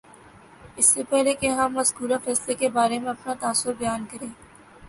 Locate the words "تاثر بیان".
3.39-4.05